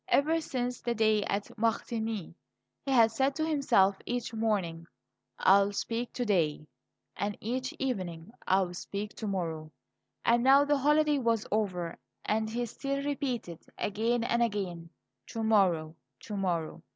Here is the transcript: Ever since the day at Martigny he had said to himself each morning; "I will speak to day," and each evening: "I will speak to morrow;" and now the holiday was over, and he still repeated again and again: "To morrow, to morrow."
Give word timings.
Ever 0.07 0.41
since 0.41 0.81
the 0.81 0.95
day 0.95 1.21
at 1.25 1.55
Martigny 1.59 2.33
he 2.83 2.89
had 2.91 3.11
said 3.11 3.35
to 3.35 3.45
himself 3.45 3.99
each 4.07 4.33
morning; 4.33 4.87
"I 5.37 5.61
will 5.61 5.73
speak 5.73 6.11
to 6.13 6.25
day," 6.25 6.65
and 7.15 7.37
each 7.39 7.71
evening: 7.77 8.31
"I 8.47 8.61
will 8.61 8.73
speak 8.73 9.13
to 9.17 9.27
morrow;" 9.27 9.71
and 10.25 10.41
now 10.43 10.65
the 10.65 10.79
holiday 10.79 11.19
was 11.19 11.45
over, 11.51 11.99
and 12.25 12.49
he 12.49 12.65
still 12.65 13.03
repeated 13.05 13.59
again 13.77 14.23
and 14.23 14.41
again: 14.41 14.89
"To 15.27 15.43
morrow, 15.43 15.95
to 16.21 16.35
morrow." 16.35 16.81